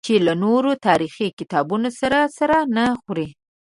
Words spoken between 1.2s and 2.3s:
کتابونو سره